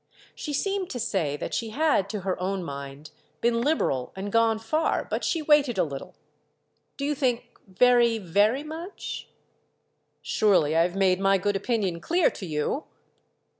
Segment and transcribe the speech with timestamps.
[0.33, 4.57] She seemed to say that she had, to her own mind, been liberal and gone
[4.57, 6.15] far; but she waited a little.
[6.97, 9.27] "Do you think very, very much?"
[10.23, 12.85] "Surely I've made my good opinion clear to you!"